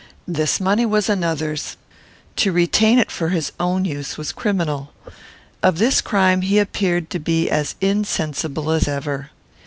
[0.27, 1.77] This money was another's.
[2.37, 4.93] To retain it for his own use was criminal.
[5.61, 9.29] Of this crime he appeared to be as insensible as ever.